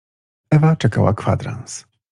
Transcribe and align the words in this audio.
Ewa 0.55 0.71
czekaia 0.81 1.13
kwadrans. 1.19 1.73